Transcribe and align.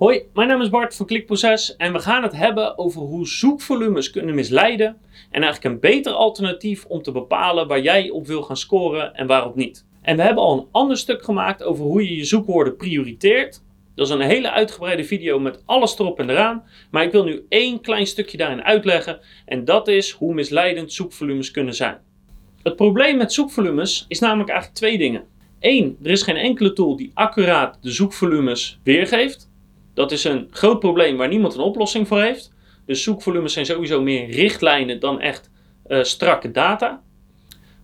Hoi, 0.00 0.22
mijn 0.34 0.48
naam 0.48 0.60
is 0.60 0.68
Bart 0.68 0.96
van 0.96 1.06
Klikproces 1.06 1.76
en 1.76 1.92
we 1.92 1.98
gaan 1.98 2.22
het 2.22 2.36
hebben 2.36 2.78
over 2.78 3.00
hoe 3.00 3.28
zoekvolumes 3.28 4.10
kunnen 4.10 4.34
misleiden 4.34 4.96
en 5.30 5.42
eigenlijk 5.42 5.64
een 5.64 5.80
beter 5.80 6.12
alternatief 6.12 6.84
om 6.84 7.02
te 7.02 7.12
bepalen 7.12 7.68
waar 7.68 7.80
jij 7.80 8.10
op 8.10 8.26
wil 8.26 8.42
gaan 8.42 8.56
scoren 8.56 9.14
en 9.14 9.26
waarop 9.26 9.54
niet. 9.54 9.86
En 10.02 10.16
we 10.16 10.22
hebben 10.22 10.42
al 10.42 10.58
een 10.58 10.66
ander 10.70 10.96
stuk 10.96 11.22
gemaakt 11.24 11.62
over 11.62 11.84
hoe 11.84 12.04
je 12.08 12.16
je 12.16 12.24
zoekwoorden 12.24 12.76
prioriteert. 12.76 13.62
Dat 13.94 14.06
is 14.06 14.12
een 14.12 14.20
hele 14.20 14.50
uitgebreide 14.50 15.04
video 15.04 15.38
met 15.38 15.62
alles 15.66 15.98
erop 15.98 16.18
en 16.18 16.30
eraan, 16.30 16.64
maar 16.90 17.04
ik 17.04 17.12
wil 17.12 17.24
nu 17.24 17.46
één 17.48 17.80
klein 17.80 18.06
stukje 18.06 18.36
daarin 18.36 18.62
uitleggen 18.62 19.20
en 19.46 19.64
dat 19.64 19.88
is 19.88 20.10
hoe 20.10 20.34
misleidend 20.34 20.92
zoekvolumes 20.92 21.50
kunnen 21.50 21.74
zijn. 21.74 21.98
Het 22.62 22.76
probleem 22.76 23.16
met 23.16 23.32
zoekvolumes 23.32 24.04
is 24.08 24.18
namelijk 24.18 24.50
eigenlijk 24.50 24.78
twee 24.78 24.98
dingen. 24.98 25.24
Eén, 25.60 25.98
er 26.02 26.10
is 26.10 26.22
geen 26.22 26.36
enkele 26.36 26.72
tool 26.72 26.96
die 26.96 27.10
accuraat 27.14 27.78
de 27.80 27.90
zoekvolumes 27.90 28.80
weergeeft. 28.82 29.49
Dat 29.94 30.12
is 30.12 30.24
een 30.24 30.48
groot 30.50 30.78
probleem 30.78 31.16
waar 31.16 31.28
niemand 31.28 31.54
een 31.54 31.60
oplossing 31.60 32.08
voor 32.08 32.20
heeft. 32.20 32.52
Dus 32.86 33.02
zoekvolumes 33.02 33.52
zijn 33.52 33.66
sowieso 33.66 34.02
meer 34.02 34.30
richtlijnen 34.30 35.00
dan 35.00 35.20
echt 35.20 35.50
uh, 35.88 36.02
strakke 36.02 36.50
data. 36.50 37.02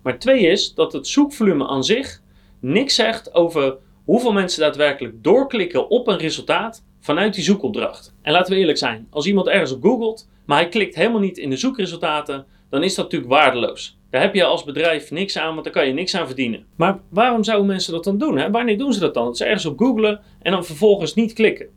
Maar 0.03 0.19
twee 0.19 0.47
is 0.47 0.75
dat 0.75 0.93
het 0.93 1.07
zoekvolume 1.07 1.67
aan 1.67 1.85
zich 1.85 2.21
niks 2.61 2.95
zegt 2.95 3.35
over 3.35 3.77
hoeveel 4.05 4.33
mensen 4.33 4.61
daadwerkelijk 4.61 5.15
doorklikken 5.23 5.91
op 5.91 6.09
een 6.09 6.19
resultaat 6.19 6.85
vanuit 7.01 7.35
die 7.35 7.45
zoekopdracht. 7.45 8.15
En 8.23 8.33
laten 8.33 8.53
we 8.53 8.59
eerlijk 8.59 8.79
zijn, 8.79 9.07
als 9.11 9.27
iemand 9.27 9.47
ergens 9.47 9.73
op 9.73 9.83
googelt, 9.83 10.29
maar 10.47 10.59
hij 10.59 10.69
klikt 10.69 10.95
helemaal 10.95 11.21
niet 11.21 11.39
in 11.39 11.51
de 11.51 11.57
zoekresultaten, 11.57 12.47
dan 12.71 12.83
is 12.83 12.95
dat 12.95 13.05
natuurlijk 13.05 13.33
waardeloos. 13.33 13.99
Daar 14.11 14.21
heb 14.21 14.35
je 14.35 14.45
als 14.45 14.65
bedrijf 14.65 15.11
niks 15.11 15.39
aan, 15.39 15.53
want 15.53 15.65
daar 15.65 15.73
kan 15.73 15.87
je 15.87 15.93
niks 15.93 16.15
aan 16.15 16.27
verdienen. 16.27 16.67
Maar 16.77 17.01
waarom 17.09 17.45
zouden 17.45 17.67
mensen 17.67 17.93
dat 17.93 18.05
dan 18.05 18.19
doen? 18.19 18.39
Hè? 18.39 18.51
Wanneer 18.51 18.79
doen 18.79 18.93
ze 18.93 19.01
dat 19.01 19.15
dan? 19.15 19.25
Dat 19.25 19.37
ze 19.37 19.45
ergens 19.45 19.67
op 19.67 19.79
googlen 19.79 20.21
en 20.43 20.53
dan 20.53 20.65
vervolgens 20.65 21.15
niet 21.15 21.33
klikken. 21.33 21.69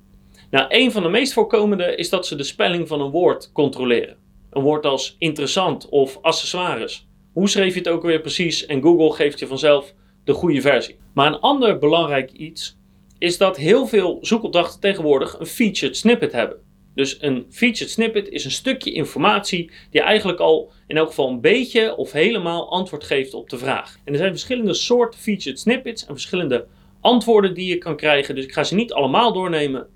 Nou, 0.50 0.66
een 0.70 0.92
van 0.92 1.04
de 1.04 1.10
meest 1.10 1.34
voorkomende 1.34 1.96
is 1.96 2.10
dat 2.10 2.28
ze 2.28 2.36
de 2.36 2.44
spelling 2.44 2.88
van 2.88 3.02
een 3.02 3.12
woord 3.12 3.52
controleren. 3.52 4.18
Een 4.50 4.62
woord 4.62 4.86
als 4.86 5.16
interessant 5.20 5.90
of 5.90 6.20
accessoires. 6.22 7.08
Hoe 7.34 7.50
schreef 7.50 7.74
je 7.74 7.80
het 7.80 7.90
ook 7.90 8.04
weer 8.04 8.22
precies? 8.22 8.66
En 8.66 8.82
Google 8.82 9.14
geeft 9.14 9.40
je 9.40 9.48
vanzelf 9.48 9.94
de 10.24 10.34
goede 10.34 10.62
versie. 10.62 10.98
Maar 11.14 11.28
een 11.28 11.40
ander 11.40 11.78
belangrijk 11.78 12.32
iets 12.32 12.78
is 13.18 13.38
dat 13.38 13.58
heel 13.58 13.88
veel 13.88 14.18
zoekopdrachten 14.22 14.80
tegenwoordig 14.80 15.40
een 15.40 15.46
featured 15.46 15.98
snippet 15.98 16.32
hebben. 16.32 16.58
Dus 16.96 17.18
een 17.22 17.46
featured 17.50 17.90
snippet 17.90 18.30
is 18.30 18.46
een 18.46 18.52
stukje 18.52 18.92
informatie 18.92 19.72
die 19.92 20.02
eigenlijk 20.02 20.40
al 20.40 20.72
in 20.88 20.98
elk 20.98 21.08
geval 21.08 21.30
een 21.30 21.42
beetje 21.42 21.96
of 21.96 22.12
helemaal 22.12 22.72
antwoord 22.72 23.04
geeft 23.04 23.34
op 23.34 23.50
de 23.50 23.58
vraag. 23.58 23.98
En 24.04 24.12
er 24.12 24.20
zijn 24.20 24.32
verschillende 24.32 24.74
soorten 24.74 25.20
featured 25.20 25.60
snippets 25.60 26.06
en 26.06 26.14
verschillende 26.14 26.66
antwoorden 27.02 27.54
die 27.54 27.70
je 27.70 27.78
kan 27.78 27.96
krijgen. 27.96 28.36
Dus 28.36 28.44
ik 28.44 28.54
ga 28.54 28.64
ze 28.64 28.76
niet 28.76 28.94
allemaal 28.94 29.34
doornemen. 29.34 29.88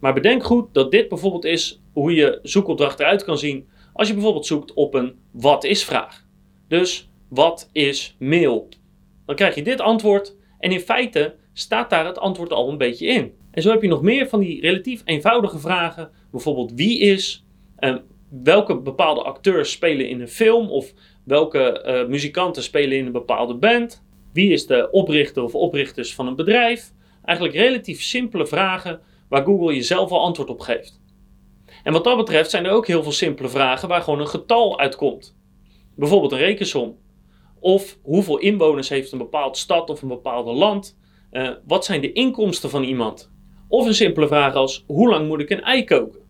Maar 0.00 0.14
bedenk 0.14 0.44
goed 0.44 0.74
dat 0.74 0.90
dit 0.90 1.08
bijvoorbeeld 1.08 1.44
is 1.44 1.80
hoe 1.92 2.14
je 2.14 2.38
zoekopdracht 2.42 3.00
eruit 3.00 3.24
kan 3.24 3.38
zien 3.38 3.68
als 3.92 4.08
je 4.08 4.14
bijvoorbeeld 4.14 4.46
zoekt 4.46 4.74
op 4.74 4.94
een 4.94 5.14
wat 5.30 5.64
is 5.64 5.84
vraag. 5.84 6.24
Dus 6.68 7.08
wat 7.28 7.70
is 7.72 8.16
mail? 8.18 8.68
Dan 9.26 9.36
krijg 9.36 9.54
je 9.54 9.62
dit 9.62 9.80
antwoord 9.80 10.36
en 10.58 10.72
in 10.72 10.80
feite 10.80 11.34
staat 11.52 11.90
daar 11.90 12.06
het 12.06 12.18
antwoord 12.18 12.52
al 12.52 12.70
een 12.70 12.78
beetje 12.78 13.06
in. 13.06 13.32
En 13.50 13.62
zo 13.62 13.70
heb 13.70 13.82
je 13.82 13.88
nog 13.88 14.02
meer 14.02 14.28
van 14.28 14.40
die 14.40 14.60
relatief 14.60 15.02
eenvoudige 15.04 15.58
vragen. 15.58 16.10
Bijvoorbeeld 16.30 16.72
wie 16.74 16.98
is, 16.98 17.44
uh, 17.80 17.96
welke 18.42 18.80
bepaalde 18.80 19.22
acteurs 19.22 19.70
spelen 19.70 20.08
in 20.08 20.20
een 20.20 20.28
film 20.28 20.70
of 20.70 20.92
welke 21.24 21.84
uh, 21.86 22.08
muzikanten 22.08 22.62
spelen 22.62 22.98
in 22.98 23.06
een 23.06 23.12
bepaalde 23.12 23.54
band. 23.54 24.04
Wie 24.32 24.52
is 24.52 24.66
de 24.66 24.90
oprichter 24.90 25.42
of 25.42 25.54
oprichters 25.54 26.14
van 26.14 26.26
een 26.26 26.36
bedrijf? 26.36 26.92
Eigenlijk 27.24 27.56
relatief 27.56 28.02
simpele 28.02 28.46
vragen 28.46 29.00
waar 29.28 29.44
Google 29.44 29.74
je 29.74 29.82
zelf 29.82 30.10
al 30.10 30.20
antwoord 30.20 30.48
op 30.48 30.60
geeft. 30.60 31.00
En 31.82 31.92
wat 31.92 32.04
dat 32.04 32.16
betreft 32.16 32.50
zijn 32.50 32.64
er 32.64 32.72
ook 32.72 32.86
heel 32.86 33.02
veel 33.02 33.12
simpele 33.12 33.48
vragen 33.48 33.88
waar 33.88 34.02
gewoon 34.02 34.20
een 34.20 34.28
getal 34.28 34.78
uitkomt. 34.78 35.36
Bijvoorbeeld 35.94 36.32
een 36.32 36.38
rekensom. 36.38 36.96
Of 37.60 37.98
hoeveel 38.02 38.38
inwoners 38.38 38.88
heeft 38.88 39.12
een 39.12 39.18
bepaalde 39.18 39.58
stad 39.58 39.90
of 39.90 40.02
een 40.02 40.08
bepaalde 40.08 40.52
land? 40.52 40.98
Uh, 41.32 41.50
wat 41.66 41.84
zijn 41.84 42.00
de 42.00 42.12
inkomsten 42.12 42.70
van 42.70 42.82
iemand? 42.82 43.30
Of 43.68 43.86
een 43.86 43.94
simpele 43.94 44.26
vraag 44.26 44.54
als 44.54 44.84
hoe 44.86 45.08
lang 45.08 45.28
moet 45.28 45.40
ik 45.40 45.50
een 45.50 45.62
ei 45.62 45.84
koken? 45.84 46.20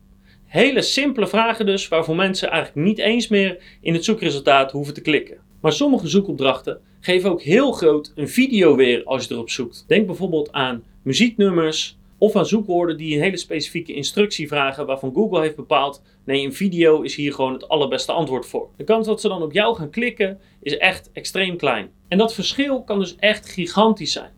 Hele 0.44 0.82
simpele 0.82 1.26
vragen 1.26 1.66
dus 1.66 1.88
waarvoor 1.88 2.16
mensen 2.16 2.50
eigenlijk 2.50 2.86
niet 2.86 2.98
eens 2.98 3.28
meer 3.28 3.78
in 3.80 3.94
het 3.94 4.04
zoekresultaat 4.04 4.72
hoeven 4.72 4.94
te 4.94 5.00
klikken. 5.00 5.38
Maar 5.60 5.72
sommige 5.72 6.08
zoekopdrachten 6.08 6.80
geven 7.00 7.30
ook 7.30 7.42
heel 7.42 7.72
groot 7.72 8.12
een 8.14 8.28
video 8.28 8.76
weer 8.76 9.04
als 9.04 9.26
je 9.26 9.34
erop 9.34 9.50
zoekt. 9.50 9.84
Denk 9.86 10.06
bijvoorbeeld 10.06 10.52
aan 10.52 10.84
muzieknummers, 11.02 11.98
of 12.18 12.36
aan 12.36 12.46
zoekwoorden 12.46 12.96
die 12.96 13.16
een 13.16 13.22
hele 13.22 13.36
specifieke 13.36 13.94
instructie 13.94 14.48
vragen 14.48 14.86
waarvan 14.86 15.14
Google 15.14 15.40
heeft 15.40 15.56
bepaald, 15.56 16.02
nee, 16.24 16.44
een 16.44 16.54
video 16.54 17.00
is 17.02 17.14
hier 17.14 17.32
gewoon 17.32 17.52
het 17.52 17.68
allerbeste 17.68 18.12
antwoord 18.12 18.46
voor. 18.46 18.68
De 18.76 18.84
kans 18.84 19.06
dat 19.06 19.20
ze 19.20 19.28
dan 19.28 19.42
op 19.42 19.52
jou 19.52 19.76
gaan 19.76 19.90
klikken 19.90 20.40
is 20.62 20.76
echt 20.76 21.10
extreem 21.12 21.56
klein. 21.56 21.90
En 22.08 22.18
dat 22.18 22.34
verschil 22.34 22.82
kan 22.82 22.98
dus 22.98 23.16
echt 23.16 23.48
gigantisch 23.48 24.12
zijn. 24.12 24.32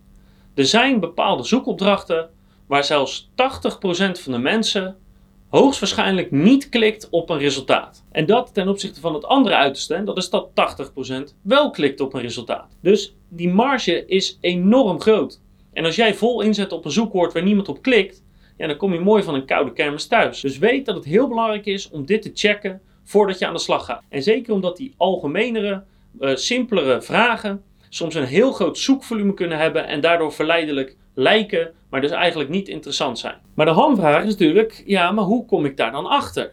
Er 0.54 0.66
zijn 0.66 1.00
bepaalde 1.00 1.42
zoekopdrachten 1.42 2.30
waar 2.66 2.84
zelfs 2.84 3.30
80% 3.30 3.34
van 4.20 4.32
de 4.32 4.38
mensen 4.38 4.96
hoogstwaarschijnlijk 5.48 6.30
niet 6.30 6.68
klikt 6.68 7.08
op 7.10 7.30
een 7.30 7.38
resultaat. 7.38 8.04
En 8.12 8.26
dat 8.26 8.54
ten 8.54 8.68
opzichte 8.68 9.00
van 9.00 9.14
het 9.14 9.24
andere 9.24 9.54
uiterste, 9.54 10.04
dat 10.04 10.16
is 10.16 10.30
dat 10.30 10.50
80% 11.30 11.34
wel 11.42 11.70
klikt 11.70 12.00
op 12.00 12.14
een 12.14 12.20
resultaat. 12.20 12.76
Dus 12.82 13.16
die 13.28 13.48
marge 13.48 14.06
is 14.06 14.38
enorm 14.40 15.00
groot. 15.00 15.40
En 15.78 15.84
als 15.84 15.96
jij 15.96 16.14
vol 16.14 16.40
inzet 16.40 16.72
op 16.72 16.84
een 16.84 16.90
zoekwoord 16.90 17.32
waar 17.32 17.42
niemand 17.42 17.68
op 17.68 17.82
klikt, 17.82 18.22
ja, 18.56 18.66
dan 18.66 18.76
kom 18.76 18.92
je 18.92 19.00
mooi 19.00 19.22
van 19.22 19.34
een 19.34 19.44
koude 19.44 19.72
kermis 19.72 20.06
thuis. 20.06 20.40
Dus 20.40 20.58
weet 20.58 20.86
dat 20.86 20.94
het 20.94 21.04
heel 21.04 21.28
belangrijk 21.28 21.66
is 21.66 21.90
om 21.90 22.06
dit 22.06 22.22
te 22.22 22.30
checken 22.34 22.80
voordat 23.04 23.38
je 23.38 23.46
aan 23.46 23.52
de 23.52 23.58
slag 23.58 23.84
gaat. 23.84 24.02
En 24.08 24.22
zeker 24.22 24.52
omdat 24.52 24.76
die 24.76 24.94
algemenere, 24.96 25.82
uh, 26.20 26.36
simpelere 26.36 27.02
vragen 27.02 27.62
soms 27.88 28.14
een 28.14 28.24
heel 28.24 28.52
groot 28.52 28.78
zoekvolume 28.78 29.34
kunnen 29.34 29.58
hebben 29.58 29.86
en 29.86 30.00
daardoor 30.00 30.32
verleidelijk 30.32 30.96
lijken, 31.14 31.70
maar 31.90 32.00
dus 32.00 32.10
eigenlijk 32.10 32.50
niet 32.50 32.68
interessant 32.68 33.18
zijn. 33.18 33.36
Maar 33.54 33.66
de 33.66 33.72
hamvraag 33.72 34.24
is 34.24 34.30
natuurlijk, 34.30 34.82
ja, 34.86 35.10
maar 35.10 35.24
hoe 35.24 35.46
kom 35.46 35.64
ik 35.64 35.76
daar 35.76 35.92
dan 35.92 36.06
achter? 36.06 36.52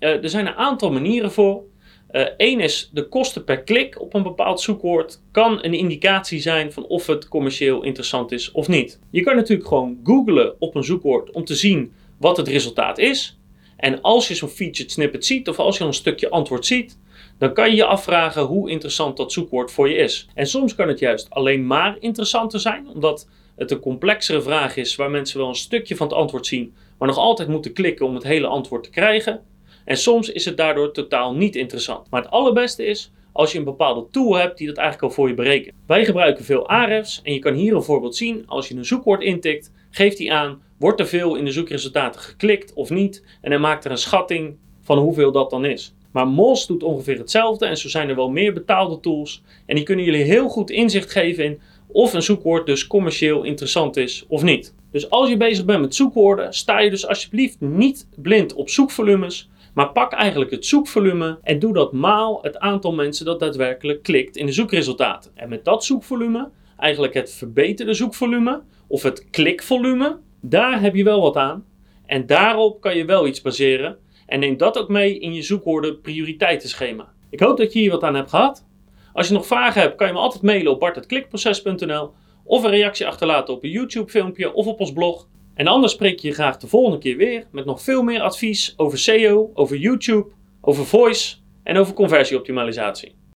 Uh, 0.00 0.22
er 0.22 0.28
zijn 0.28 0.46
een 0.46 0.54
aantal 0.54 0.92
manieren 0.92 1.32
voor. 1.32 1.62
Eén 2.10 2.58
eh, 2.58 2.64
is 2.64 2.90
de 2.92 3.08
kosten 3.08 3.44
per 3.44 3.62
klik 3.62 4.00
op 4.00 4.14
een 4.14 4.22
bepaald 4.22 4.60
zoekwoord 4.60 5.20
kan 5.32 5.64
een 5.64 5.74
indicatie 5.74 6.40
zijn 6.40 6.72
van 6.72 6.86
of 6.86 7.06
het 7.06 7.28
commercieel 7.28 7.82
interessant 7.82 8.32
is 8.32 8.52
of 8.52 8.68
niet. 8.68 9.00
Je 9.10 9.22
kan 9.22 9.36
natuurlijk 9.36 9.68
gewoon 9.68 10.00
googlen 10.04 10.54
op 10.58 10.74
een 10.74 10.84
zoekwoord 10.84 11.30
om 11.30 11.44
te 11.44 11.54
zien 11.54 11.92
wat 12.18 12.36
het 12.36 12.48
resultaat 12.48 12.98
is. 12.98 13.38
En 13.76 14.00
als 14.00 14.28
je 14.28 14.34
zo'n 14.34 14.48
featured 14.48 14.90
snippet 14.90 15.26
ziet 15.26 15.48
of 15.48 15.58
als 15.58 15.78
je 15.78 15.84
een 15.84 15.94
stukje 15.94 16.30
antwoord 16.30 16.66
ziet, 16.66 16.98
dan 17.38 17.52
kan 17.52 17.70
je 17.70 17.76
je 17.76 17.84
afvragen 17.84 18.42
hoe 18.42 18.70
interessant 18.70 19.16
dat 19.16 19.32
zoekwoord 19.32 19.70
voor 19.70 19.88
je 19.88 19.94
is. 19.94 20.28
En 20.34 20.46
soms 20.46 20.74
kan 20.74 20.88
het 20.88 20.98
juist 20.98 21.30
alleen 21.30 21.66
maar 21.66 21.96
interessanter 22.00 22.60
zijn, 22.60 22.88
omdat 22.88 23.28
het 23.56 23.70
een 23.70 23.80
complexere 23.80 24.42
vraag 24.42 24.76
is 24.76 24.96
waar 24.96 25.10
mensen 25.10 25.38
wel 25.38 25.48
een 25.48 25.54
stukje 25.54 25.96
van 25.96 26.06
het 26.06 26.16
antwoord 26.16 26.46
zien, 26.46 26.74
maar 26.98 27.08
nog 27.08 27.16
altijd 27.16 27.48
moeten 27.48 27.72
klikken 27.72 28.06
om 28.06 28.14
het 28.14 28.24
hele 28.24 28.46
antwoord 28.46 28.84
te 28.84 28.90
krijgen. 28.90 29.40
En 29.88 29.96
soms 29.96 30.30
is 30.32 30.44
het 30.44 30.56
daardoor 30.56 30.92
totaal 30.92 31.34
niet 31.34 31.56
interessant. 31.56 32.10
Maar 32.10 32.22
het 32.22 32.30
allerbeste 32.30 32.84
is 32.84 33.12
als 33.32 33.52
je 33.52 33.58
een 33.58 33.64
bepaalde 33.64 34.06
tool 34.10 34.34
hebt 34.34 34.58
die 34.58 34.66
dat 34.66 34.76
eigenlijk 34.76 35.08
al 35.08 35.14
voor 35.14 35.28
je 35.28 35.34
berekent. 35.34 35.74
Wij 35.86 36.04
gebruiken 36.04 36.44
veel 36.44 36.68
Ahrefs 36.68 37.20
en 37.22 37.32
je 37.32 37.38
kan 37.38 37.54
hier 37.54 37.74
een 37.74 37.82
voorbeeld 37.82 38.16
zien. 38.16 38.44
Als 38.46 38.68
je 38.68 38.74
een 38.74 38.84
zoekwoord 38.84 39.22
intikt, 39.22 39.72
geeft 39.90 40.18
hij 40.18 40.30
aan, 40.30 40.62
wordt 40.78 41.00
er 41.00 41.06
veel 41.06 41.34
in 41.34 41.44
de 41.44 41.50
zoekresultaten 41.50 42.20
geklikt 42.20 42.72
of 42.72 42.90
niet? 42.90 43.24
En 43.40 43.50
hij 43.50 43.60
maakt 43.60 43.84
er 43.84 43.90
een 43.90 43.98
schatting 43.98 44.56
van 44.82 44.98
hoeveel 44.98 45.32
dat 45.32 45.50
dan 45.50 45.64
is. 45.64 45.94
Maar 46.12 46.28
Mos 46.28 46.66
doet 46.66 46.82
ongeveer 46.82 47.18
hetzelfde 47.18 47.66
en 47.66 47.76
zo 47.76 47.88
zijn 47.88 48.08
er 48.08 48.16
wel 48.16 48.30
meer 48.30 48.52
betaalde 48.52 49.00
tools. 49.00 49.42
En 49.66 49.74
die 49.74 49.84
kunnen 49.84 50.04
jullie 50.04 50.24
heel 50.24 50.48
goed 50.48 50.70
inzicht 50.70 51.10
geven 51.10 51.44
in 51.44 51.60
of 51.86 52.12
een 52.12 52.22
zoekwoord 52.22 52.66
dus 52.66 52.86
commercieel 52.86 53.42
interessant 53.42 53.96
is 53.96 54.24
of 54.28 54.42
niet. 54.42 54.74
Dus 54.90 55.10
als 55.10 55.28
je 55.28 55.36
bezig 55.36 55.64
bent 55.64 55.80
met 55.80 55.94
zoekwoorden, 55.94 56.52
sta 56.52 56.78
je 56.78 56.90
dus 56.90 57.06
alsjeblieft 57.06 57.60
niet 57.60 58.08
blind 58.16 58.54
op 58.54 58.68
zoekvolumes, 58.68 59.48
maar 59.78 59.92
pak 59.92 60.12
eigenlijk 60.12 60.50
het 60.50 60.66
zoekvolume 60.66 61.38
en 61.42 61.58
doe 61.58 61.72
dat 61.72 61.92
maal 61.92 62.38
het 62.42 62.58
aantal 62.58 62.92
mensen 62.92 63.24
dat 63.24 63.40
daadwerkelijk 63.40 64.02
klikt 64.02 64.36
in 64.36 64.46
de 64.46 64.52
zoekresultaten. 64.52 65.30
En 65.34 65.48
met 65.48 65.64
dat 65.64 65.84
zoekvolume, 65.84 66.50
eigenlijk 66.78 67.14
het 67.14 67.32
verbeterde 67.32 67.94
zoekvolume 67.94 68.62
of 68.86 69.02
het 69.02 69.30
klikvolume, 69.30 70.18
daar 70.40 70.80
heb 70.80 70.94
je 70.94 71.04
wel 71.04 71.20
wat 71.20 71.36
aan. 71.36 71.64
En 72.06 72.26
daarop 72.26 72.80
kan 72.80 72.96
je 72.96 73.04
wel 73.04 73.26
iets 73.26 73.40
baseren. 73.40 73.98
En 74.26 74.40
neem 74.40 74.56
dat 74.56 74.78
ook 74.78 74.88
mee 74.88 75.18
in 75.18 75.34
je 75.34 75.42
zoekwoorden 75.42 76.00
prioriteitenschema. 76.00 77.12
Ik 77.30 77.40
hoop 77.40 77.56
dat 77.56 77.72
je 77.72 77.78
hier 77.78 77.90
wat 77.90 78.02
aan 78.02 78.14
hebt 78.14 78.30
gehad. 78.30 78.66
Als 79.12 79.28
je 79.28 79.34
nog 79.34 79.46
vragen 79.46 79.80
hebt, 79.80 79.96
kan 79.96 80.06
je 80.06 80.12
me 80.12 80.18
altijd 80.18 80.42
mailen 80.42 80.72
op 80.72 80.80
bart.klikproces.nl 80.80 82.12
of 82.44 82.64
een 82.64 82.70
reactie 82.70 83.06
achterlaten 83.06 83.54
op 83.54 83.64
een 83.64 83.70
YouTube 83.70 84.10
filmpje 84.10 84.52
of 84.52 84.66
op 84.66 84.80
ons 84.80 84.92
blog. 84.92 85.28
En 85.58 85.66
anders 85.66 85.92
spreek 85.92 86.12
ik 86.12 86.20
je 86.20 86.32
graag 86.32 86.56
de 86.56 86.66
volgende 86.66 86.98
keer 86.98 87.16
weer 87.16 87.46
met 87.50 87.64
nog 87.64 87.82
veel 87.82 88.02
meer 88.02 88.20
advies 88.20 88.74
over 88.76 88.98
SEO, 88.98 89.50
over 89.54 89.76
YouTube, 89.76 90.30
over 90.60 90.86
voice 90.86 91.36
en 91.62 91.76
over 91.76 91.94
conversieoptimalisatie. 91.94 93.17